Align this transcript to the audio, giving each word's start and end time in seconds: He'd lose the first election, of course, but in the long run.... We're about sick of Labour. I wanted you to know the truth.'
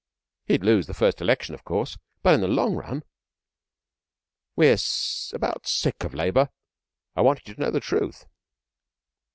He'd 0.47 0.63
lose 0.63 0.87
the 0.87 0.95
first 0.95 1.21
election, 1.21 1.53
of 1.53 1.63
course, 1.63 1.95
but 2.23 2.33
in 2.33 2.41
the 2.41 2.47
long 2.47 2.73
run.... 2.73 3.03
We're 4.55 4.75
about 5.31 5.67
sick 5.67 6.03
of 6.03 6.15
Labour. 6.15 6.49
I 7.15 7.21
wanted 7.21 7.47
you 7.47 7.53
to 7.53 7.61
know 7.61 7.69
the 7.69 7.79
truth.' 7.81 8.25